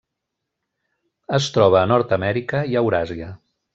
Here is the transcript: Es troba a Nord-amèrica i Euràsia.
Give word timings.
Es 1.39 1.49
troba 1.57 1.79
a 1.81 1.91
Nord-amèrica 1.91 2.63
i 2.73 2.81
Euràsia. 2.83 3.29